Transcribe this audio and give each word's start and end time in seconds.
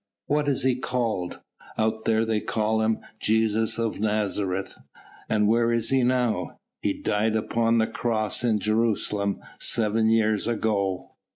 "What 0.25 0.47
is 0.47 0.63
he 0.63 0.77
called?" 0.77 1.41
"Out 1.77 2.05
there 2.05 2.25
they 2.25 2.41
called 2.41 2.81
Him 2.81 3.01
Jesus 3.19 3.77
of 3.77 3.99
Nazareth." 3.99 4.75
"And 5.29 5.47
where 5.47 5.71
is 5.71 5.91
he 5.91 6.01
now?" 6.01 6.57
"He 6.81 6.91
died 6.99 7.35
upon 7.35 7.77
the 7.77 7.85
cross, 7.85 8.43
in 8.43 8.57
Jerusalem, 8.57 9.41
seven 9.59 10.09
years 10.09 10.47
ago." 10.47 11.11